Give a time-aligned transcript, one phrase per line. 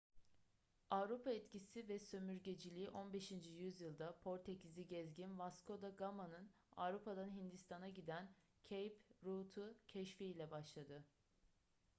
[0.89, 3.31] avrupa etkisi ve sömürgeciliği 15.
[3.31, 8.29] yüzyılda portekizli gezgin vasco da gama'nın avrupa'dan hindistan'a giden
[8.63, 8.93] cape
[9.25, 11.03] route'u keşfi ile başladı